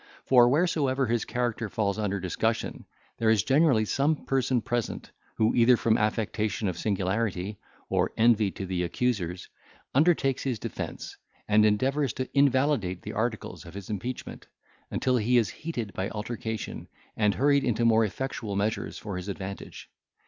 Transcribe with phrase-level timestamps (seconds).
[0.25, 2.85] For wheresoever his character falls under discussion
[3.19, 8.49] there is generally some person present, who, either from an affectation of singularity, or envy
[8.49, 9.47] to the accusers,
[9.93, 11.15] undertakes his defence,
[11.47, 14.47] and endeavours to invalidate the articles of his impeachment,
[14.89, 19.87] until he is heated by altercation, and hurried into more effectual measures for his advantage.